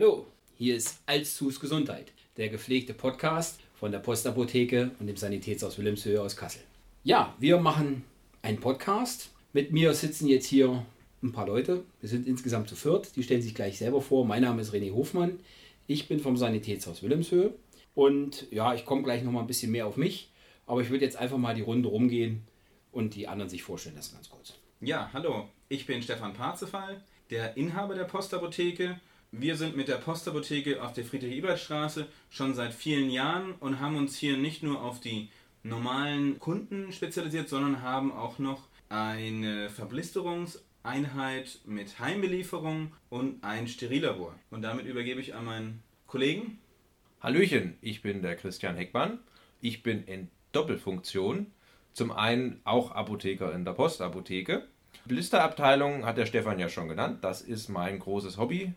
[0.00, 0.24] Hallo,
[0.56, 6.38] hier ist Alszus Gesundheit, der gepflegte Podcast von der Postapotheke und dem Sanitätshaus Wilhelmshöhe aus
[6.38, 6.62] Kassel.
[7.04, 8.02] Ja, wir machen
[8.40, 9.28] einen Podcast.
[9.52, 10.86] Mit mir sitzen jetzt hier
[11.22, 11.84] ein paar Leute.
[12.00, 13.14] Wir sind insgesamt zu viert.
[13.14, 14.24] Die stellen sich gleich selber vor.
[14.24, 15.38] Mein Name ist René Hofmann.
[15.86, 17.52] Ich bin vom Sanitätshaus Wilhelmshöhe.
[17.94, 20.30] Und ja, ich komme gleich noch mal ein bisschen mehr auf mich.
[20.66, 22.40] Aber ich würde jetzt einfach mal die Runde rumgehen
[22.90, 24.54] und die anderen sich vorstellen lassen, ganz kurz.
[24.80, 25.50] Ja, hallo.
[25.68, 28.98] Ich bin Stefan Parzefall, der Inhaber der Postapotheke
[29.32, 34.16] wir sind mit der Postapotheke auf der Friedrich-Ebert-Straße schon seit vielen Jahren und haben uns
[34.16, 35.28] hier nicht nur auf die
[35.62, 44.34] normalen Kunden spezialisiert, sondern haben auch noch eine Verblisterungseinheit mit Heimbelieferung und ein Sterillabor.
[44.50, 46.58] Und damit übergebe ich an meinen Kollegen.
[47.20, 49.20] Hallöchen, ich bin der Christian Heckmann.
[49.60, 51.46] Ich bin in Doppelfunktion.
[51.92, 54.66] Zum einen auch Apotheker in der Postapotheke.
[55.04, 57.22] Blisterabteilung hat der Stefan ja schon genannt.
[57.22, 58.72] Das ist mein großes Hobby.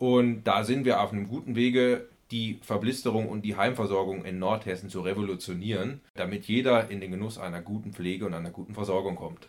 [0.00, 4.88] Und da sind wir auf einem guten Wege, die Verblisterung und die Heimversorgung in Nordhessen
[4.88, 9.46] zu revolutionieren, damit jeder in den Genuss einer guten Pflege und einer guten Versorgung kommt.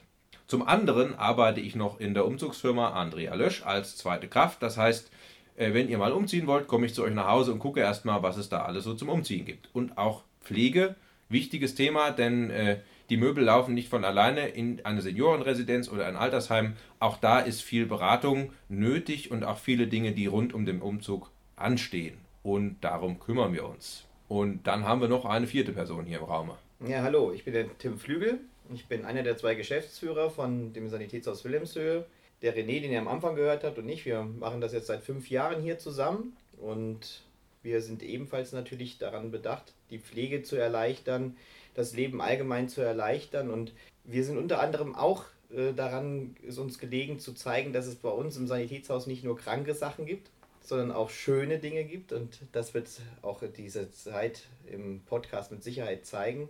[0.47, 4.61] Zum anderen arbeite ich noch in der Umzugsfirma Andrea Lösch als zweite Kraft.
[4.61, 5.09] Das heißt,
[5.55, 8.21] äh, wenn ihr mal umziehen wollt, komme ich zu euch nach Hause und gucke erstmal,
[8.21, 9.69] was es da alles so zum Umziehen gibt.
[9.71, 10.95] Und auch Pflege,
[11.29, 12.79] wichtiges Thema, denn äh,
[13.11, 16.77] die Möbel laufen nicht von alleine in eine Seniorenresidenz oder ein Altersheim.
[16.99, 21.29] Auch da ist viel Beratung nötig und auch viele Dinge, die rund um den Umzug
[21.57, 22.17] anstehen.
[22.41, 24.05] Und darum kümmern wir uns.
[24.29, 26.51] Und dann haben wir noch eine vierte Person hier im Raum.
[26.87, 28.39] Ja, hallo, ich bin der Tim Flügel.
[28.73, 32.05] Ich bin einer der zwei Geschäftsführer von dem Sanitätshaus Wilhelmshöhe.
[32.41, 35.03] Der René, den ihr am Anfang gehört habt, und ich, wir machen das jetzt seit
[35.03, 36.37] fünf Jahren hier zusammen.
[36.61, 37.23] Und
[37.61, 41.35] wir sind ebenfalls natürlich daran bedacht, die Pflege zu erleichtern,
[41.73, 43.49] das Leben allgemein zu erleichtern.
[43.49, 47.95] Und wir sind unter anderem auch äh, daran, ist uns gelegen zu zeigen, dass es
[47.95, 50.29] bei uns im Sanitätshaus nicht nur kranke Sachen gibt,
[50.61, 52.13] sondern auch schöne Dinge gibt.
[52.13, 52.87] Und das wird
[53.21, 56.49] auch diese Zeit im Podcast mit Sicherheit zeigen.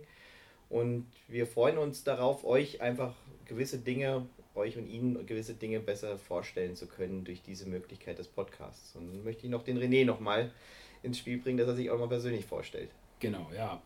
[0.68, 3.14] Und wir freuen uns darauf, euch einfach
[3.44, 8.28] gewisse Dinge, euch und Ihnen gewisse Dinge besser vorstellen zu können durch diese Möglichkeit des
[8.28, 8.96] Podcasts.
[8.96, 10.50] Und dann möchte ich noch den René nochmal
[11.02, 12.90] ins Spiel bringen, dass er sich auch mal persönlich vorstellt.
[13.20, 13.82] Genau, ja.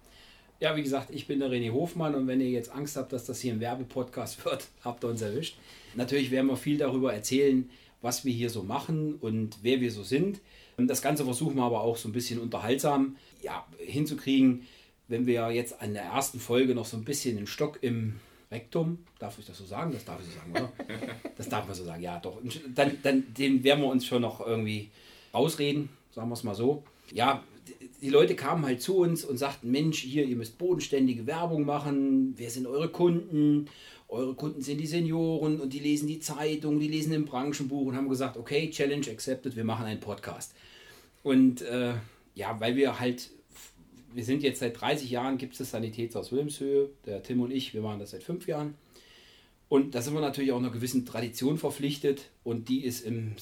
[0.58, 3.26] Ja, wie gesagt, ich bin der René Hofmann und wenn ihr jetzt Angst habt, dass
[3.26, 5.58] das hier ein Werbepodcast wird, habt ihr uns erwischt.
[5.94, 7.68] Natürlich werden wir viel darüber erzählen,
[8.02, 10.40] was wir hier so machen und wer wir so sind.
[10.78, 14.66] Das Ganze versuchen wir aber auch so ein bisschen unterhaltsam ja, hinzukriegen.
[15.08, 18.98] Wenn wir jetzt an der ersten Folge noch so ein bisschen den Stock im Rektum,
[19.18, 19.92] darf ich das so sagen?
[19.92, 20.72] Das darf ich so sagen, oder?
[21.36, 22.38] Das darf man so sagen, ja doch.
[22.74, 24.90] Dann, dann den werden wir uns schon noch irgendwie
[25.32, 26.82] ausreden, sagen wir es mal so.
[27.12, 27.42] Ja,
[28.00, 32.34] die Leute kamen halt zu uns und sagten, Mensch, hier, ihr müsst bodenständige Werbung machen,
[32.36, 33.68] wer sind eure Kunden?
[34.08, 37.96] Eure Kunden sind die Senioren und die lesen die Zeitung, die lesen im Branchenbuch und
[37.96, 40.54] haben gesagt, okay, Challenge accepted, wir machen einen Podcast.
[41.24, 41.94] Und äh,
[42.34, 43.30] ja, weil wir halt,
[44.14, 47.74] wir sind jetzt seit 30 Jahren, gibt es das Sanitätshaus Wilhelmshöhe, der Tim und ich,
[47.74, 48.74] wir machen das seit fünf Jahren.
[49.68, 53.32] Und da sind wir natürlich auch einer gewissen Tradition verpflichtet und die ist im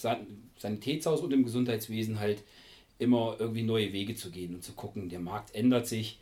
[0.56, 2.43] Sanitätshaus und im Gesundheitswesen halt
[2.99, 6.19] immer irgendwie neue Wege zu gehen und zu gucken, der Markt ändert sich.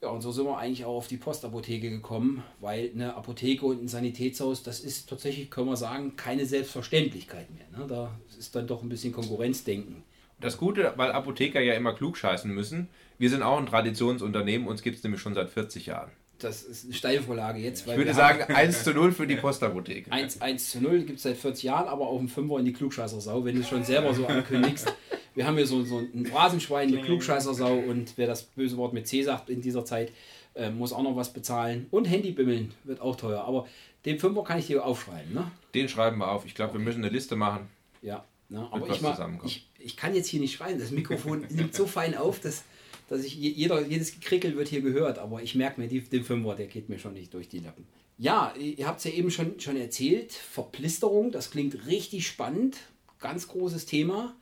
[0.00, 3.82] Ja, und so sind wir eigentlich auch auf die Postapotheke gekommen, weil eine Apotheke und
[3.82, 7.66] ein Sanitätshaus, das ist tatsächlich, können wir sagen, keine Selbstverständlichkeit mehr.
[7.78, 7.86] Ne?
[7.86, 10.02] Da ist dann doch ein bisschen Konkurrenzdenken.
[10.40, 14.82] Das Gute, weil Apotheker ja immer klug scheißen müssen, wir sind auch ein Traditionsunternehmen, uns
[14.82, 16.10] gibt es nämlich schon seit 40 Jahren.
[16.38, 17.86] Das ist eine Steilvorlage jetzt.
[17.86, 20.12] ich würde sagen 1 zu 0 für die Postapotheke.
[20.12, 22.72] 1, 1 zu 0 gibt es seit 40 Jahren, aber auf dem Fünfer in die
[22.72, 24.92] Klugscheißer-Sau, wenn du es schon selber so ankündigst.
[25.34, 29.08] Wir haben hier so, so ein Rasenschwein, eine Klugscheißersau und wer das böse Wort mit
[29.08, 30.12] C sagt in dieser Zeit,
[30.54, 31.86] äh, muss auch noch was bezahlen.
[31.90, 33.44] Und Handybimmeln wird auch teuer.
[33.44, 33.66] Aber
[34.04, 35.34] den Fünfer kann ich dir aufschreiben.
[35.34, 35.50] Ne?
[35.74, 36.46] Den schreiben wir auf.
[36.46, 36.78] Ich glaube, okay.
[36.78, 37.68] wir müssen eine Liste machen.
[38.02, 38.68] Ja, ne?
[38.70, 40.78] aber ich, mal, ich, ich kann jetzt hier nicht schreiben.
[40.78, 42.62] Das Mikrofon nimmt so fein auf, dass,
[43.08, 45.18] dass ich jeder, jedes Gekrickel wird hier gehört.
[45.18, 47.86] Aber ich merke mir, die, den Fünfer, der geht mir schon nicht durch die Lappen.
[48.16, 50.32] Ja, ihr habt es ja eben schon, schon erzählt.
[50.32, 52.76] Verplisterung, das klingt richtig spannend.
[53.18, 54.36] Ganz großes Thema.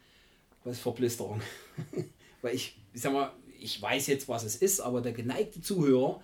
[0.64, 1.40] Was ist Verblisterung?
[2.42, 6.20] Weil ich, ich sag mal, ich weiß jetzt, was es ist, aber der geneigte Zuhörer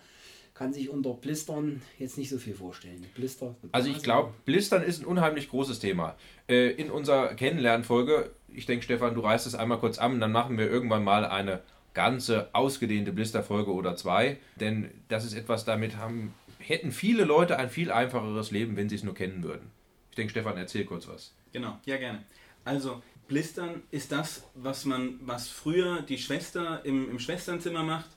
[0.54, 3.06] kann sich unter Blistern jetzt nicht so viel vorstellen.
[3.14, 3.54] Blister.
[3.70, 6.16] Also ich glaube, Blistern ist ein unheimlich großes Thema.
[6.48, 10.58] Äh, in unserer Kennenlernfolge, ich denke, Stefan, du reißt es einmal kurz an, dann machen
[10.58, 11.60] wir irgendwann mal eine
[11.94, 14.38] ganze ausgedehnte Blisterfolge oder zwei.
[14.56, 18.96] Denn das ist etwas, damit haben, hätten viele Leute ein viel einfacheres Leben, wenn sie
[18.96, 19.70] es nur kennen würden.
[20.10, 21.32] Ich denke, Stefan, erzähl kurz was.
[21.52, 22.24] Genau, ja gerne.
[22.64, 28.08] Also Blistern ist das, was man, was früher die Schwester im, im Schwesternzimmer macht,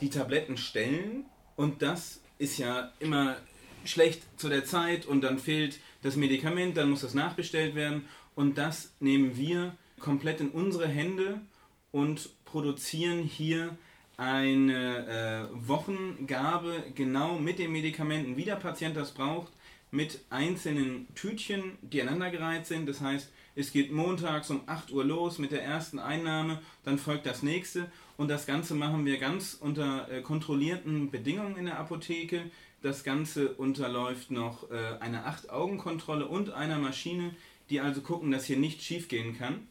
[0.00, 1.24] die Tabletten stellen
[1.56, 3.36] und das ist ja immer
[3.84, 8.56] schlecht zu der Zeit und dann fehlt das Medikament, dann muss das nachbestellt werden und
[8.56, 11.40] das nehmen wir komplett in unsere Hände
[11.92, 13.76] und produzieren hier
[14.16, 19.52] eine äh, Wochengabe genau mit den Medikamenten, wie der Patient das braucht,
[19.90, 22.88] mit einzelnen Tütchen, die aneinandergereiht sind.
[22.88, 27.26] Das heißt, es geht montags um 8 Uhr los mit der ersten Einnahme, dann folgt
[27.26, 32.42] das nächste und das Ganze machen wir ganz unter äh, kontrollierten Bedingungen in der Apotheke.
[32.82, 37.34] Das Ganze unterläuft noch äh, einer 8-Augen-Kontrolle und einer Maschine,
[37.68, 39.68] die also gucken, dass hier nichts schief gehen kann.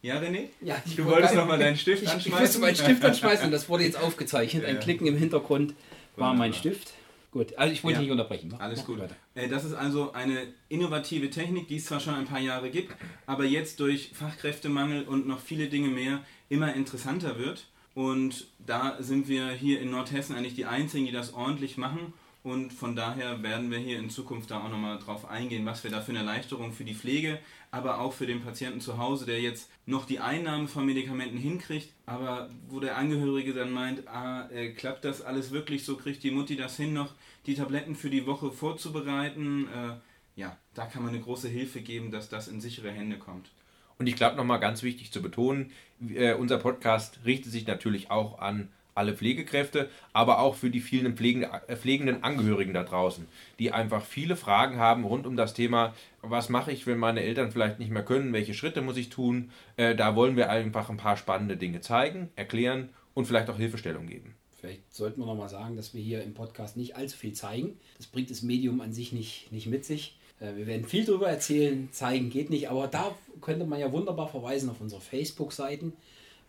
[0.00, 0.48] Ja, René?
[0.60, 2.32] Ja, du wolltest nochmal deinen Stift ich, anschmeißen.
[2.34, 4.64] Ich musste meinen Stift anschmeißen, das wurde jetzt aufgezeichnet.
[4.64, 4.80] Ein Ja.
[4.80, 5.74] Klicken im Hintergrund
[6.16, 6.58] war mein Wunderbar.
[6.58, 6.92] Stift.
[7.38, 8.02] Gut, also ich wollte Ja.
[8.02, 8.48] nicht unterbrechen.
[8.50, 8.98] Mach- Alles mach gut.
[8.98, 9.14] weiter.
[9.36, 12.96] Äh, Das ist also eine innovative Technik, die es zwar schon ein paar Jahre gibt,
[13.26, 17.66] aber jetzt durch Fachkräftemangel und noch viele Dinge mehr immer interessanter wird.
[17.94, 22.12] Und da sind wir hier in Nordhessen eigentlich die Einzigen, die das ordentlich machen.
[22.48, 25.90] Und von daher werden wir hier in Zukunft da auch nochmal drauf eingehen, was wir
[25.90, 27.38] da für eine Erleichterung für die Pflege,
[27.70, 31.92] aber auch für den Patienten zu Hause, der jetzt noch die Einnahme von Medikamenten hinkriegt,
[32.06, 36.30] aber wo der Angehörige dann meint, ah, äh, klappt das alles wirklich so, kriegt die
[36.30, 37.12] Mutti das hin, noch
[37.44, 39.68] die Tabletten für die Woche vorzubereiten?
[39.68, 43.50] Äh, ja, da kann man eine große Hilfe geben, dass das in sichere Hände kommt.
[43.98, 45.70] Und ich glaube nochmal ganz wichtig zu betonen,
[46.14, 48.68] äh, unser Podcast richtet sich natürlich auch an
[48.98, 53.26] alle Pflegekräfte, aber auch für die vielen pflegenden, äh, pflegenden Angehörigen da draußen,
[53.58, 57.50] die einfach viele Fragen haben rund um das Thema, was mache ich, wenn meine Eltern
[57.52, 59.50] vielleicht nicht mehr können, welche Schritte muss ich tun.
[59.76, 64.06] Äh, da wollen wir einfach ein paar spannende Dinge zeigen, erklären und vielleicht auch Hilfestellung
[64.06, 64.34] geben.
[64.60, 67.78] Vielleicht sollten wir noch mal sagen, dass wir hier im Podcast nicht allzu viel zeigen.
[67.96, 70.18] Das bringt das Medium an sich nicht, nicht mit sich.
[70.40, 74.28] Äh, Wir werden viel darüber erzählen, zeigen geht nicht, aber da könnte man ja wunderbar
[74.28, 75.92] verweisen auf unsere Facebook-Seiten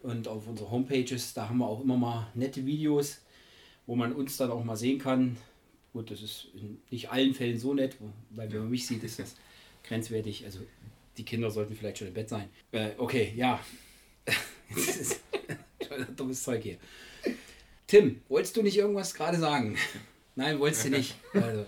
[0.01, 1.33] und auf unsere Homepages.
[1.33, 3.21] Da haben wir auch immer mal nette Videos,
[3.85, 5.37] wo man uns dann auch mal sehen kann.
[5.93, 7.97] Gut, das ist in nicht allen Fällen so nett,
[8.29, 9.35] weil wenn man mich sieht, ist das
[9.83, 10.45] grenzwertig.
[10.45, 10.59] Also
[11.17, 12.49] die Kinder sollten vielleicht schon im Bett sein.
[12.71, 13.59] Äh, okay, ja.
[14.71, 15.21] Das ist
[15.87, 16.77] schon dummes Zeug hier.
[17.87, 19.75] Tim, wolltest du nicht irgendwas gerade sagen?
[20.35, 21.15] Nein, wolltest du nicht.
[21.33, 21.65] Also,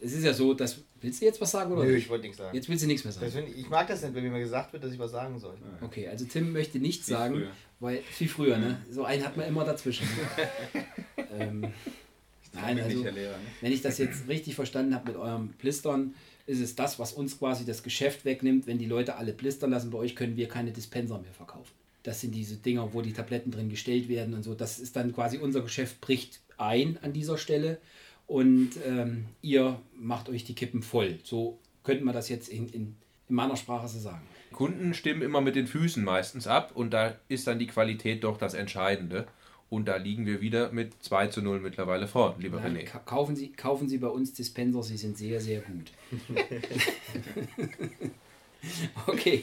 [0.00, 0.82] es ist ja so, dass.
[1.00, 2.54] Willst du jetzt was sagen oder Nö, ich wollte nichts sagen.
[2.54, 3.26] Jetzt willst du nichts mehr sagen.
[3.26, 5.56] Deswegen, ich mag das nicht, wenn mir mal gesagt wird, dass ich was sagen soll.
[5.82, 7.50] Okay, also Tim möchte nichts Wie sagen, früher.
[7.80, 8.80] weil wie früher, ne?
[8.90, 10.06] So einen hat man immer dazwischen.
[11.38, 11.72] ähm,
[12.52, 13.36] nein, also Lehrer, ne?
[13.60, 16.14] wenn ich das jetzt richtig verstanden habe mit eurem Blistern,
[16.46, 18.66] ist es das, was uns quasi das Geschäft wegnimmt.
[18.66, 21.72] Wenn die Leute alle blistern lassen, bei euch können wir keine Dispenser mehr verkaufen.
[22.04, 24.54] Das sind diese Dinger, wo die Tabletten drin gestellt werden und so.
[24.54, 27.78] Das ist dann quasi unser Geschäft bricht ein an dieser Stelle
[28.26, 31.18] und ähm, ihr macht euch die Kippen voll.
[31.22, 32.96] So könnte man das jetzt in, in,
[33.28, 34.22] in meiner Sprache so sagen.
[34.52, 38.38] Kunden stimmen immer mit den Füßen meistens ab und da ist dann die Qualität doch
[38.38, 39.26] das Entscheidende.
[39.68, 42.84] Und da liegen wir wieder mit 2 zu 0 mittlerweile vor, lieber Nein, René.
[42.84, 45.90] ka- kaufen, Sie, kaufen Sie bei uns Dispenser, sie sind sehr, sehr gut.
[49.08, 49.42] okay.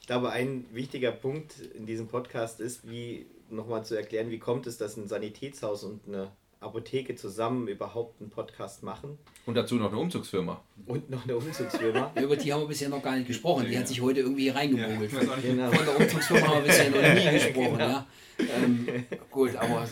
[0.00, 4.66] Ich glaube, ein wichtiger Punkt in diesem Podcast ist, wie nochmal zu erklären, wie kommt
[4.66, 6.30] es, dass ein Sanitätshaus und eine
[6.60, 10.62] Apotheke zusammen überhaupt einen Podcast machen Und dazu noch eine Umzugsfirma.
[10.86, 12.12] und noch eine Umzugsfirma.
[12.20, 13.66] Über die haben wir bisher noch gar nicht gesprochen.
[13.70, 15.12] Die hat sich heute irgendwie hier Ja, reingemogelt.
[15.12, 15.42] nicht.
[15.42, 15.70] Genau.
[15.72, 17.72] Von der Umzugsfirma haben wir bisher noch nie gesprochen.
[17.78, 17.88] Genau.
[17.88, 18.06] Ja.
[18.38, 18.86] Ähm,
[19.30, 19.86] gut, aber äh,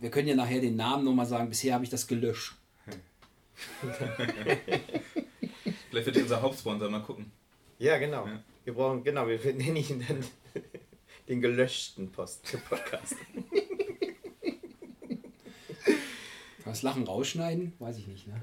[0.00, 1.48] wir können ja nachher den Namen nochmal sagen.
[1.48, 2.54] Bisher habe ich das gelöscht.
[5.90, 7.30] Vielleicht wird unser Hauptsponsor mal gucken.
[7.78, 8.26] Ja, genau.
[8.26, 8.42] Ja.
[8.64, 10.24] Wir brauchen, genau, wir nennen ihn dann
[11.28, 13.16] den gelöschten Post Podcast.
[16.64, 17.72] Das Lachen rausschneiden?
[17.78, 18.26] Weiß ich nicht.
[18.26, 18.34] Ne?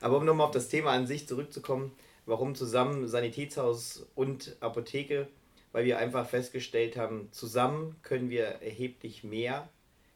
[0.00, 1.92] Aber um nochmal auf das Thema an sich zurückzukommen,
[2.26, 5.28] warum zusammen Sanitätshaus und Apotheke?
[5.72, 9.68] Weil wir einfach festgestellt haben, zusammen können wir erheblich mehr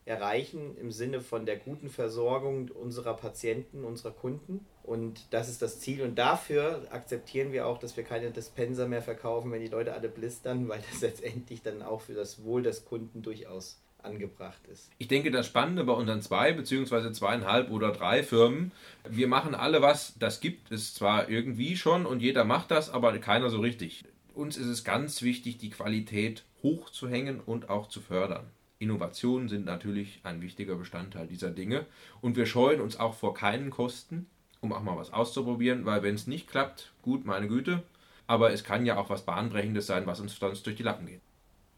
[0.09, 4.65] erreichen im Sinne von der guten Versorgung unserer Patienten, unserer Kunden.
[4.83, 6.03] Und das ist das Ziel.
[6.03, 10.09] Und dafür akzeptieren wir auch, dass wir keine Dispenser mehr verkaufen, wenn die Leute alle
[10.09, 14.91] blistern, weil das letztendlich dann auch für das Wohl des Kunden durchaus angebracht ist.
[14.99, 18.73] Ich denke, das Spannende bei unseren zwei beziehungsweise zweieinhalb oder drei Firmen,
[19.09, 23.17] wir machen alle was, das gibt es zwar irgendwie schon und jeder macht das, aber
[23.19, 24.05] keiner so richtig.
[24.35, 28.47] Uns ist es ganz wichtig, die Qualität hochzuhängen und auch zu fördern.
[28.79, 31.87] Innovationen sind natürlich ein wichtiger Bestandteil dieser Dinge
[32.21, 34.27] und wir scheuen uns auch vor keinen Kosten,
[34.61, 37.83] um auch mal was auszuprobieren, weil wenn es nicht klappt, gut, meine Güte,
[38.29, 41.21] aber es kann ja auch was Bahnbrechendes sein, was uns sonst durch die Lappen geht.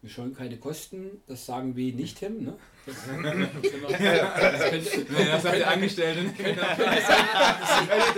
[0.02, 1.22] Wir scheuen keine Kosten.
[1.26, 2.44] Das sagen wir nicht, Tim.
[2.44, 2.54] Ne?
[2.86, 6.22] Das, das Ja, das hat der Angestellte.
[6.22, 6.42] Die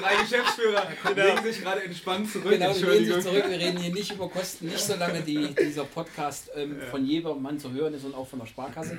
[0.01, 2.53] drei Geschäftsführer legen sich gerade entspannt zurück.
[2.53, 3.45] Genau, wir lehnen sich zurück.
[3.49, 7.59] Wir reden hier nicht über Kosten, nicht solange die, dieser Podcast ähm, von jedem Mann
[7.59, 8.99] zu hören ist und auch von der Sparkasse.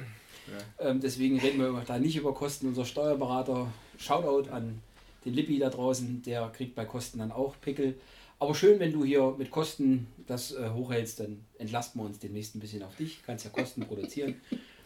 [0.79, 2.67] Ähm, deswegen reden wir da nicht über Kosten.
[2.67, 4.81] Unser Steuerberater, Shoutout an
[5.25, 7.95] den Lippi da draußen, der kriegt bei Kosten dann auch Pickel.
[8.43, 12.55] Aber schön, wenn du hier mit Kosten das äh, hochhältst, dann entlasten wir uns demnächst
[12.55, 13.19] ein bisschen auf dich.
[13.25, 14.35] Kannst ja Kosten produzieren.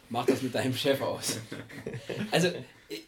[0.10, 1.40] Mach das mit deinem Chef aus.
[2.32, 2.50] Also,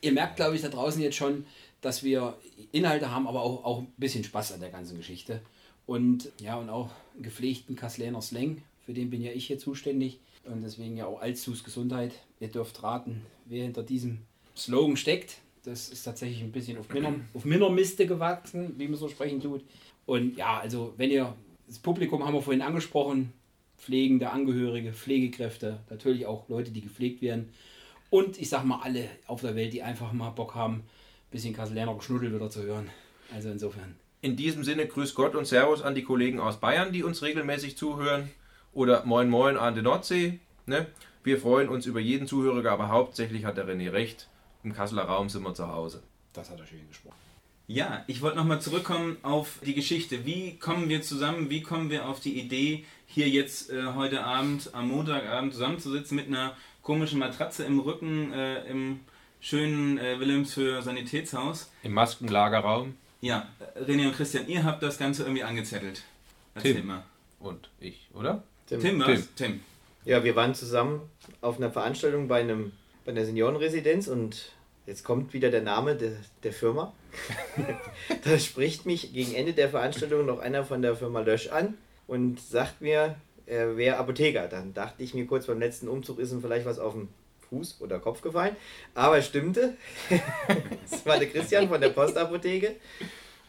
[0.01, 1.45] ihr merkt, glaube ich, da draußen jetzt schon,
[1.81, 2.35] dass wir
[2.71, 5.41] Inhalte haben, aber auch, auch ein bisschen Spaß an der ganzen Geschichte.
[5.85, 10.19] Und ja, und auch einen gepflegten Kasslener Slang, für den bin ja ich hier zuständig.
[10.45, 12.13] Und deswegen ja auch Alzus Gesundheit.
[12.39, 14.21] Ihr dürft raten, wer hinter diesem
[14.57, 15.37] Slogan steckt.
[15.63, 19.61] Das ist tatsächlich ein bisschen auf, Minner, auf Minnermiste gewachsen, wie man so sprechen tut.
[20.09, 21.35] Und ja, also wenn ihr,
[21.67, 23.31] das Publikum haben wir vorhin angesprochen,
[23.77, 27.53] pflegende Angehörige, Pflegekräfte, natürlich auch Leute, die gepflegt werden.
[28.09, 30.83] Und ich sag mal alle auf der Welt, die einfach mal Bock haben, ein
[31.29, 32.89] bisschen Kasselerner Geschnuddel wieder zu hören.
[33.35, 33.97] Also insofern.
[34.21, 37.77] In diesem Sinne grüß Gott und Servus an die Kollegen aus Bayern, die uns regelmäßig
[37.77, 38.31] zuhören.
[38.73, 40.39] Oder Moin Moin an die Nordsee.
[40.65, 40.87] Ne?
[41.23, 44.27] Wir freuen uns über jeden Zuhörer, aber hauptsächlich hat der René recht.
[44.63, 46.01] Im Kasseler Raum sind wir zu Hause.
[46.33, 47.29] Das hat er schön gesprochen.
[47.69, 50.25] Ja, ich wollte nochmal zurückkommen auf die Geschichte.
[50.25, 51.51] Wie kommen wir zusammen?
[51.51, 56.25] Wie kommen wir auf die Idee, hier jetzt äh, heute Abend, am Montagabend zusammenzusitzen mit
[56.25, 59.01] einer komischen Matratze im Rücken äh, im
[59.39, 61.69] schönen äh, Wilhelmshöhe Sanitätshaus?
[61.83, 62.97] Im Maskenlagerraum.
[63.21, 63.47] Ja,
[63.79, 66.01] René und Christian, ihr habt das Ganze irgendwie angezettelt.
[66.55, 66.87] Erzähl Tim.
[66.87, 67.03] mal.
[67.39, 68.41] Und ich, oder?
[68.65, 68.79] Tim.
[68.79, 69.27] Tim, Tim.
[69.35, 69.59] Tim.
[70.05, 71.01] Ja, wir waren zusammen
[71.41, 72.71] auf einer Veranstaltung bei, einem,
[73.05, 74.53] bei einer Seniorenresidenz und
[74.89, 76.93] jetzt kommt wieder der Name de, der Firma.
[78.23, 81.77] da spricht mich gegen Ende der Veranstaltung noch einer von der Firma Lösch an
[82.07, 83.15] und sagt mir,
[83.45, 84.47] er wäre Apotheker.
[84.47, 87.07] Dann dachte ich mir kurz beim letzten Umzug ist ihm vielleicht was auf den
[87.49, 88.55] Fuß oder Kopf gefallen.
[88.95, 89.75] Aber es stimmte.
[90.89, 92.75] das war der Christian von der Postapotheke.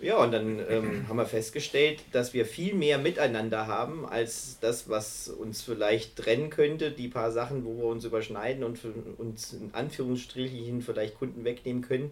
[0.02, 4.88] Ja, und dann ähm, haben wir festgestellt, dass wir viel mehr miteinander haben, als das,
[4.88, 6.90] was uns vielleicht trennen könnte.
[6.90, 8.78] Die paar Sachen, wo wir uns überschneiden und
[9.18, 12.10] uns in Anführungsstrichen vielleicht Kunden wegnehmen können.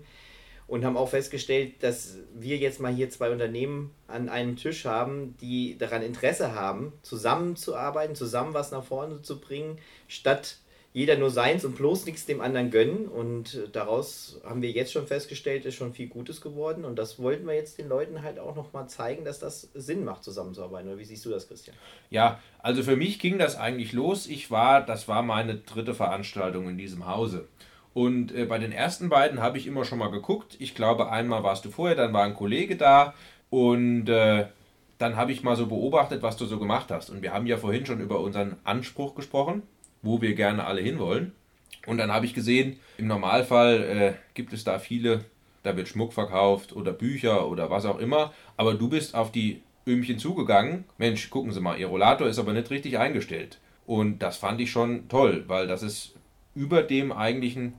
[0.66, 5.35] Und haben auch festgestellt, dass wir jetzt mal hier zwei Unternehmen an einem Tisch haben,
[5.40, 9.78] die daran Interesse haben, zusammenzuarbeiten, zusammen was nach vorne zu bringen,
[10.09, 10.59] statt
[10.92, 13.07] jeder nur seins und bloß nichts dem anderen gönnen.
[13.07, 16.85] Und äh, daraus haben wir jetzt schon festgestellt, ist schon viel Gutes geworden.
[16.85, 20.25] Und das wollten wir jetzt den Leuten halt auch nochmal zeigen, dass das Sinn macht,
[20.25, 20.88] zusammenzuarbeiten.
[20.88, 21.76] Oder wie siehst du das, Christian?
[22.11, 24.26] Ja, also für mich ging das eigentlich los.
[24.26, 27.47] Ich war, das war meine dritte Veranstaltung in diesem Hause.
[27.92, 30.57] Und äh, bei den ersten beiden habe ich immer schon mal geguckt.
[30.59, 33.14] Ich glaube, einmal warst du vorher, dann war ein Kollege da
[33.50, 34.47] und äh,
[34.99, 37.11] dann habe ich mal so beobachtet, was du so gemacht hast.
[37.11, 39.62] Und wir haben ja vorhin schon über unseren Anspruch gesprochen
[40.02, 41.33] wo wir gerne alle hinwollen.
[41.87, 45.25] Und dann habe ich gesehen, im Normalfall äh, gibt es da viele,
[45.62, 48.33] da wird Schmuck verkauft oder Bücher oder was auch immer.
[48.57, 50.85] Aber du bist auf die Öhmchen zugegangen.
[50.99, 53.59] Mensch, gucken Sie mal, Ihr Rollator ist aber nicht richtig eingestellt.
[53.87, 56.14] Und das fand ich schon toll, weil das ist
[56.55, 57.75] über dem eigentlichen,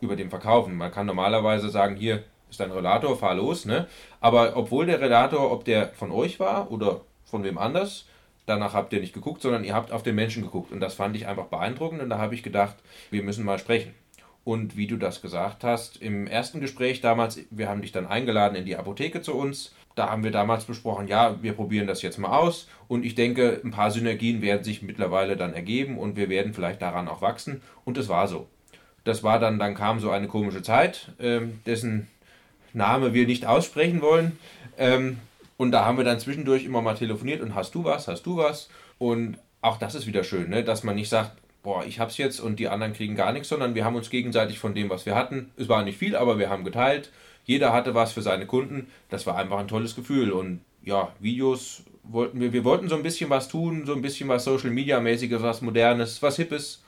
[0.00, 0.76] über dem Verkaufen.
[0.76, 3.64] Man kann normalerweise sagen, hier ist dein Rollator, fahr los.
[3.64, 3.88] Ne?
[4.20, 8.06] Aber obwohl der Rollator, ob der von euch war oder von wem anders,
[8.48, 10.72] danach habt ihr nicht geguckt, sondern ihr habt auf den Menschen geguckt.
[10.72, 12.76] Und das fand ich einfach beeindruckend und da habe ich gedacht,
[13.10, 13.94] wir müssen mal sprechen.
[14.44, 18.54] Und wie du das gesagt hast, im ersten Gespräch damals, wir haben dich dann eingeladen
[18.54, 19.74] in die Apotheke zu uns.
[19.94, 22.66] Da haben wir damals besprochen, ja, wir probieren das jetzt mal aus.
[22.86, 26.80] Und ich denke, ein paar Synergien werden sich mittlerweile dann ergeben und wir werden vielleicht
[26.80, 27.60] daran auch wachsen.
[27.84, 28.48] Und es war so.
[29.04, 32.08] Das war dann, dann kam so eine komische Zeit, ähm, dessen
[32.72, 34.38] Name wir nicht aussprechen wollen.
[34.78, 35.18] Ähm,
[35.58, 38.38] und da haben wir dann zwischendurch immer mal telefoniert und hast du was, hast du
[38.38, 38.70] was.
[38.96, 40.62] Und auch das ist wieder schön, ne?
[40.64, 41.32] dass man nicht sagt,
[41.64, 44.60] boah, ich hab's jetzt und die anderen kriegen gar nichts, sondern wir haben uns gegenseitig
[44.60, 47.10] von dem, was wir hatten, es war nicht viel, aber wir haben geteilt.
[47.44, 48.86] Jeder hatte was für seine Kunden.
[49.08, 50.30] Das war einfach ein tolles Gefühl.
[50.30, 54.28] Und ja, Videos wollten wir, wir wollten so ein bisschen was tun, so ein bisschen
[54.28, 56.84] was Social Media mäßiges, was Modernes, was Hippes.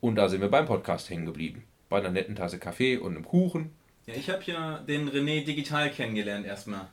[0.00, 1.62] Und da sind wir beim Podcast hängen geblieben.
[1.88, 3.70] Bei einer netten Tasse Kaffee und einem Kuchen.
[4.06, 6.88] Ja, ich habe ja den René digital kennengelernt erstmal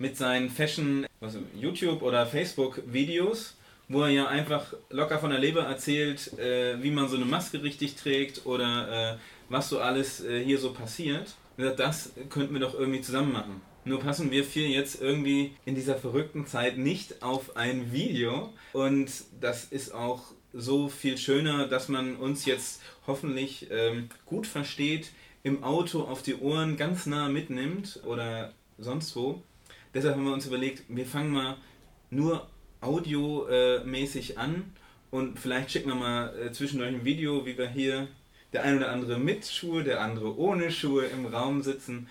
[0.00, 3.54] mit seinen Fashion, was, YouTube oder Facebook Videos,
[3.86, 7.62] wo er ja einfach locker von der Leber erzählt, äh, wie man so eine Maske
[7.62, 9.16] richtig trägt oder äh,
[9.50, 11.34] was so alles äh, hier so passiert.
[11.76, 13.60] Das könnten wir doch irgendwie zusammen machen.
[13.84, 18.54] Nur passen wir vier jetzt irgendwie in dieser verrückten Zeit nicht auf ein Video.
[18.72, 25.10] Und das ist auch so viel schöner, dass man uns jetzt hoffentlich ähm, gut versteht,
[25.42, 29.42] im Auto auf die Ohren ganz nah mitnimmt oder sonst wo.
[29.94, 31.56] Deshalb haben wir uns überlegt, wir fangen mal
[32.10, 32.48] nur
[32.80, 34.72] audiomäßig an
[35.10, 38.08] und vielleicht schicken wir mal äh, zwischendurch ein Video, wie wir hier
[38.52, 42.08] der ein oder andere mit Schuhe, der andere ohne Schuhe im Raum sitzen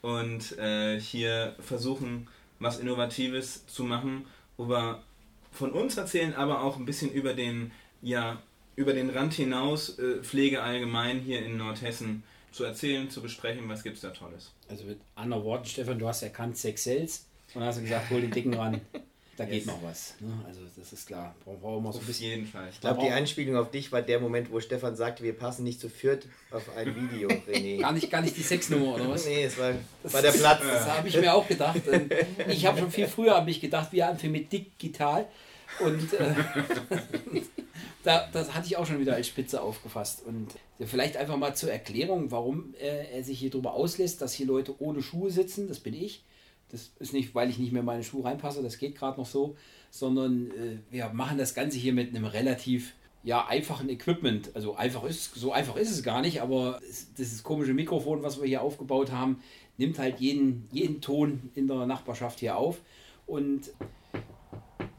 [0.00, 5.02] und äh, hier versuchen, was Innovatives zu machen, wo wir
[5.50, 8.40] von uns erzählen, aber auch ein bisschen über den, ja,
[8.76, 13.82] über den Rand hinaus, äh, Pflege allgemein hier in Nordhessen, zu erzählen, zu besprechen, was
[13.82, 14.50] gibt es da Tolles.
[14.68, 18.30] Also mit anderen Worten, Stefan, du hast erkannt Sex Sales und hast gesagt, hol den
[18.30, 18.80] Dicken ran.
[19.38, 19.66] Da geht Yes.
[19.66, 20.14] noch was.
[20.20, 20.28] Ne?
[20.46, 21.34] Also das ist klar.
[21.46, 22.28] Brauchen wir so ein Auf bisschen.
[22.28, 22.68] jeden Fall.
[22.70, 25.80] Ich glaube, die Anspielung auf dich war der Moment, wo Stefan sagte, wir passen nicht
[25.80, 27.80] zu viert auf ein Video, René.
[27.80, 29.24] Gar nicht, gar nicht die Sexnummer oder was?
[29.26, 30.60] Nee, es war, war der Platz.
[30.62, 31.80] Das habe ich mir auch gedacht.
[32.48, 35.26] Ich habe schon viel früher hab ich gedacht, wir anfangen mit digital.
[35.80, 36.34] Und äh,
[38.02, 40.24] da, das hatte ich auch schon wieder als Spitze aufgefasst.
[40.26, 40.48] Und
[40.84, 44.74] vielleicht einfach mal zur Erklärung, warum äh, er sich hier drüber auslässt, dass hier Leute
[44.80, 45.68] ohne Schuhe sitzen.
[45.68, 46.24] Das bin ich.
[46.70, 49.26] Das ist nicht, weil ich nicht mehr in meine Schuhe reinpasse, das geht gerade noch
[49.26, 49.56] so,
[49.90, 54.50] sondern äh, wir machen das Ganze hier mit einem relativ ja, einfachen Equipment.
[54.54, 58.40] Also einfach ist, so einfach ist es gar nicht, aber es, dieses komische Mikrofon, was
[58.40, 59.42] wir hier aufgebaut haben,
[59.76, 62.80] nimmt halt jeden, jeden Ton in der Nachbarschaft hier auf.
[63.26, 63.70] Und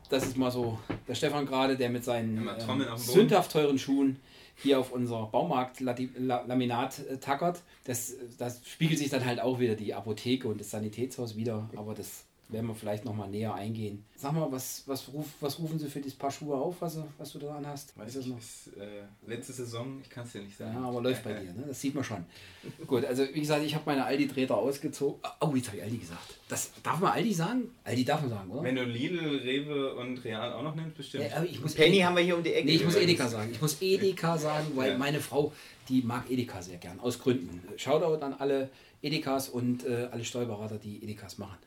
[0.09, 4.19] das ist mal so der Stefan gerade, der mit seinen ähm, sündhaft teuren Schuhen
[4.55, 7.61] hier auf unser Baumarkt-Laminat äh, tackert.
[7.85, 11.93] Das, das spiegelt sich dann halt auch wieder die Apotheke und das Sanitätshaus wieder, aber
[11.93, 14.05] das werden wir vielleicht nochmal näher eingehen.
[14.15, 17.03] Sag mal, was, was, ruf, was rufen Sie für dieses Paar Schuhe auf, was, du-
[17.17, 17.97] was du da anhast?
[17.97, 18.37] Weiß Ist das ich, noch?
[18.39, 20.73] ist, äh, letzte Saison, ich kann es dir nicht sagen.
[20.75, 21.65] Ja, aber läuft bei dir, ne?
[21.67, 22.23] das sieht man schon.
[22.87, 25.19] Gut, also wie gesagt, ich habe meine Aldi-Treter ausgezogen.
[25.41, 26.37] Oh, jetzt habe ich Aldi gesagt.
[26.47, 27.71] Das, darf man Aldi sagen?
[27.83, 28.63] Aldi darf man sagen, oder?
[28.63, 31.25] Wenn du Lidl, Rewe und Real auch noch nimmst, bestimmt.
[31.29, 32.65] Ja, ich muss Penny Edeka- haben wir hier um die Ecke.
[32.67, 32.95] Nee, ich muss.
[32.95, 33.49] Edeka sagen.
[33.51, 34.97] Ich muss Edeka sagen, weil Ja.
[34.97, 35.51] meine Frau,
[35.89, 37.61] die mag Edeka sehr gern, aus Gründen.
[37.77, 38.69] Shoutout an alle
[39.01, 41.57] Edekas und äh, alle Steuerberater, die Edekas machen.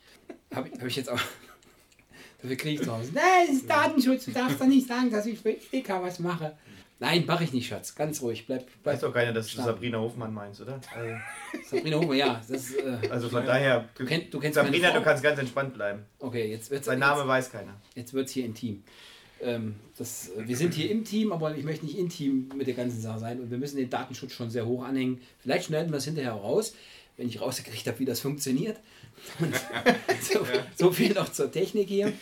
[0.56, 1.20] Habe hab ich jetzt auch.
[2.42, 3.10] Dafür kriege ich zu Hause.
[3.14, 6.56] Nein, das ist Datenschutz, du darfst doch nicht sagen, dass ich für Edeka was mache.
[6.98, 7.94] Nein, mache ich nicht, Schatz.
[7.94, 8.46] Ganz ruhig.
[8.46, 8.94] Bleib, bleib.
[8.94, 9.60] Weiß doch keiner, dass du.
[9.60, 10.80] Sabrina Hofmann meinst, oder?
[10.94, 12.40] Also, Sabrina Hofer, ja.
[12.48, 16.06] Das, äh, also von daher, du, kenn, du kennst Sabrina, du kannst ganz entspannt bleiben.
[16.18, 17.74] Okay, jetzt wird Sein Name weiß keiner.
[17.94, 18.82] Jetzt wird es hier intim.
[19.42, 23.00] Ähm, das, wir sind hier im Team, aber ich möchte nicht intim mit der ganzen
[23.00, 25.20] Sache sein und wir müssen den Datenschutz schon sehr hoch anhängen.
[25.38, 26.74] Vielleicht schneiden wir es hinterher raus,
[27.16, 28.78] wenn ich rausgekriegt habe, wie das funktioniert.
[30.20, 30.40] So,
[30.74, 32.12] so viel noch zur Technik hier.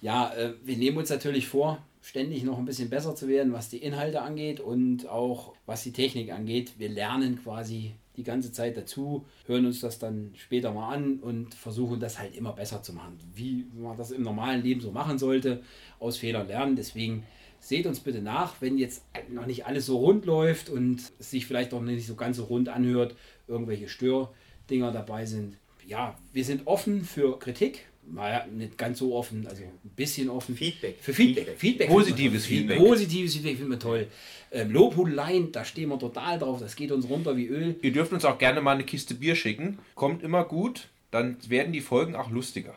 [0.00, 3.68] Ja, äh, wir nehmen uns natürlich vor, ständig noch ein bisschen besser zu werden, was
[3.68, 6.74] die Inhalte angeht und auch was die Technik angeht.
[6.78, 11.54] Wir lernen quasi die ganze Zeit dazu, hören uns das dann später mal an und
[11.54, 15.18] versuchen das halt immer besser zu machen, wie man das im normalen Leben so machen
[15.18, 15.62] sollte,
[15.98, 16.76] aus Fehlern lernen.
[16.76, 17.24] Deswegen
[17.68, 21.46] seht uns bitte nach, wenn jetzt noch nicht alles so rund läuft und es sich
[21.46, 23.16] vielleicht auch nicht so ganz so rund anhört,
[23.48, 25.56] irgendwelche Stördinger dabei sind.
[25.86, 27.86] Ja, wir sind offen für Kritik.
[28.08, 30.54] Naja, nicht ganz so offen, also ein bisschen offen.
[30.56, 30.96] Feedback.
[31.00, 31.44] Für Feedback.
[31.44, 31.58] Feedback.
[31.58, 32.78] Feedback Positives Feedback.
[32.78, 34.06] Positives Feedback finden wir toll.
[34.52, 36.60] Ähm, Lobhudeleien, da stehen wir total drauf.
[36.60, 37.74] Das geht uns runter wie Öl.
[37.82, 39.78] Ihr dürft uns auch gerne mal eine Kiste Bier schicken.
[39.96, 40.88] Kommt immer gut.
[41.10, 42.76] Dann werden die Folgen auch lustiger.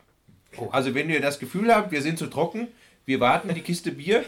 [0.71, 2.67] Also wenn ihr das Gefühl habt, wir sind zu trocken,
[3.06, 4.25] wir warten die Kiste Bier.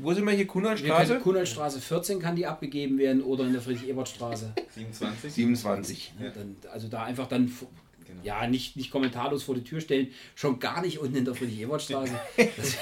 [0.00, 0.46] Wo sind wir hier?
[0.46, 1.18] Kunnerstraße?
[1.18, 4.52] Kunalstraße 14 kann die abgegeben werden oder in der Friedrich-Ebert-Straße.
[4.74, 5.32] 27.
[5.32, 6.12] 27.
[6.20, 6.30] Ja.
[6.30, 7.50] Dann, also da einfach dann
[8.06, 8.20] Genau.
[8.24, 10.08] ja nicht, nicht kommentarlos vor die Tür stellen.
[10.34, 12.12] Schon gar nicht unten in der Friedrich-Ebert-Straße.
[12.56, 12.76] Das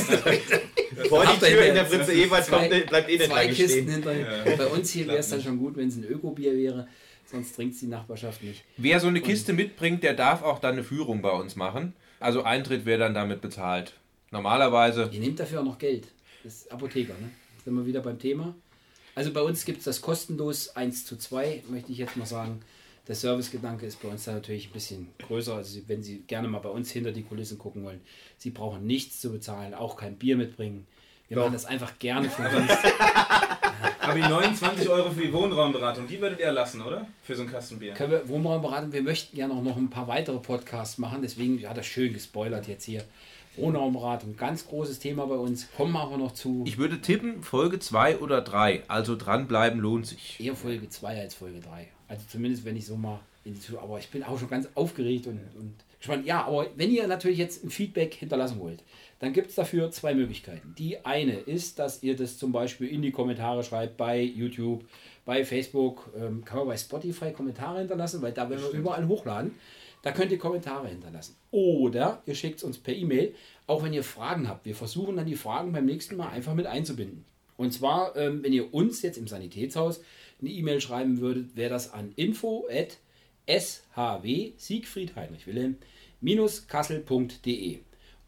[1.08, 3.88] Vor die Tür in der Fritze Ewald zwei- kommt, bleibt eh nicht zwei Kisten stehen.
[3.90, 4.12] hinter.
[4.56, 6.88] Bei uns hier wäre es dann schon gut, wenn es ein Ökobier wäre.
[7.24, 8.64] Sonst trinkt die Nachbarschaft nicht.
[8.76, 11.94] Wer so eine Kiste mitbringt, der darf auch dann eine Führung bei uns machen.
[12.20, 13.94] Also Eintritt wäre dann damit bezahlt.
[14.32, 16.08] Normalerweise Ihr nehmt dafür auch noch Geld.
[16.42, 17.30] Das ist Apotheker, ne?
[17.64, 18.54] Sind wir wieder beim Thema.
[19.14, 22.60] Also bei uns gibt es das kostenlos 1 zu 2, möchte ich jetzt mal sagen.
[23.08, 25.56] Der Servicegedanke ist bei uns da natürlich ein bisschen größer.
[25.56, 28.00] Also wenn Sie gerne mal bei uns hinter die Kulissen gucken wollen,
[28.38, 30.86] Sie brauchen nichts zu bezahlen, auch kein Bier mitbringen.
[31.28, 31.44] Wir Doch.
[31.44, 32.70] machen das einfach gerne für uns.
[34.00, 37.06] Aber die 29 Euro für die Wohnraumberatung, die würdet ihr lassen, oder?
[37.22, 37.94] Für so ein Kastenbier.
[37.94, 41.76] Können wir Wohnraumberatung, wir möchten gerne auch noch ein paar weitere Podcasts machen, deswegen hat
[41.76, 43.04] er schön gespoilert jetzt hier.
[43.56, 45.68] Wohnraumberatung, ganz großes Thema bei uns.
[45.76, 48.84] Kommen aber noch zu Ich würde tippen, Folge 2 oder 3.
[48.88, 50.38] Also dranbleiben lohnt sich.
[50.40, 51.88] eher Folge 2 als Folge 3.
[52.08, 54.68] Also zumindest wenn ich so mal in die Tür, aber ich bin auch schon ganz
[54.74, 56.26] aufgeregt und, und gespannt.
[56.26, 58.82] Ja, aber wenn ihr natürlich jetzt ein Feedback hinterlassen wollt,
[59.18, 60.74] dann gibt es dafür zwei Möglichkeiten.
[60.78, 64.84] Die eine ist, dass ihr das zum Beispiel in die Kommentare schreibt bei YouTube,
[65.24, 69.52] bei Facebook, ähm, kann man bei Spotify Kommentare hinterlassen, weil da werden wir überall hochladen.
[70.02, 71.36] Da könnt ihr Kommentare hinterlassen.
[71.50, 73.34] Oder ihr schickt es uns per E-Mail,
[73.66, 74.66] auch wenn ihr Fragen habt.
[74.66, 77.24] Wir versuchen dann die Fragen beim nächsten Mal einfach mit einzubinden.
[77.56, 80.02] Und zwar, ähm, wenn ihr uns jetzt im Sanitätshaus
[80.40, 82.66] eine E-Mail schreiben würdet, wäre das an info
[83.46, 85.76] shw Siegfried Heinrich Wilhelm
[86.68, 87.78] kassel.de.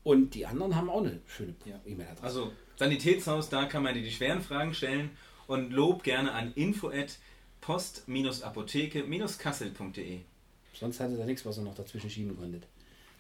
[0.05, 1.81] Und die anderen haben auch eine schöne Ja.
[1.87, 2.23] E-Mail-Adresse.
[2.23, 5.11] Also Sanitätshaus, da kann man dir die schweren Fragen stellen
[5.47, 7.19] und Lob gerne an info at
[7.61, 10.21] post-apotheke-kassel.de.
[10.75, 12.61] Sonst hatte da nichts, was er noch dazwischen schieben konnte.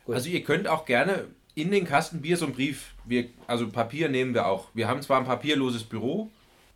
[0.04, 0.14] Gut.
[0.14, 4.08] Also ihr könnt auch gerne in den Kasten Bier so einen Brief, wir, also Papier
[4.08, 4.68] nehmen wir auch.
[4.74, 6.30] Wir haben zwar ein papierloses Büro,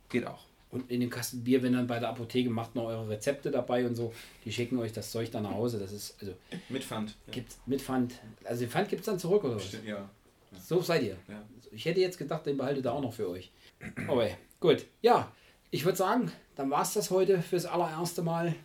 [0.09, 0.45] geht auch.
[0.71, 3.85] Und in dem Kasten Bier, wenn dann bei der Apotheke macht noch eure Rezepte dabei
[3.85, 4.13] und so,
[4.45, 5.79] die schicken euch das Zeug dann nach Hause.
[5.79, 6.33] Das ist, also,
[6.69, 7.15] Mit Pfand.
[7.27, 7.33] Ja.
[7.33, 8.13] gibt's mit Pfand.
[8.43, 9.65] Also den Pfand gibt es dann zurück oder was?
[9.65, 10.07] Stimmt, ja.
[10.59, 11.17] So seid ihr.
[11.27, 11.43] Ja.
[11.71, 13.51] Ich hätte jetzt gedacht, den behaltet ihr auch noch für euch.
[14.07, 14.27] Aber
[14.59, 14.85] gut.
[15.01, 15.31] Ja,
[15.71, 18.55] ich würde sagen, dann war es das heute fürs allererste Mal.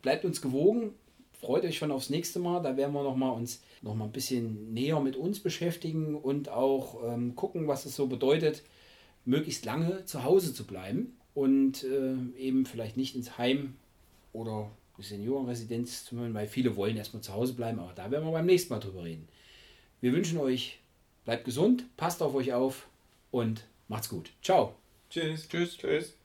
[0.00, 0.94] Bleibt uns gewogen.
[1.42, 2.62] Freut euch schon aufs nächste Mal.
[2.62, 6.48] Da werden wir noch mal uns noch mal ein bisschen näher mit uns beschäftigen und
[6.48, 8.62] auch ähm, gucken, was es so bedeutet,
[9.24, 13.74] möglichst lange zu Hause zu bleiben und äh, eben vielleicht nicht ins Heim
[14.32, 17.80] oder die Seniorenresidenz zu wollen, weil viele wollen erstmal zu Hause bleiben.
[17.80, 19.26] Aber da werden wir beim nächsten Mal drüber reden.
[20.00, 20.78] Wir wünschen euch,
[21.24, 22.86] bleibt gesund, passt auf euch auf
[23.32, 24.30] und macht's gut.
[24.42, 24.76] Ciao.
[25.10, 25.48] Tschüss.
[25.48, 25.76] Tschüss.
[25.76, 26.21] Tschüss.